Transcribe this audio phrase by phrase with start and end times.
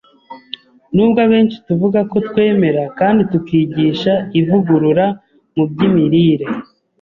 [0.93, 5.05] Nubwo abenshi tuvuga ko twemera kandi tukigisha ivugurura
[5.55, 6.45] mu by’imirire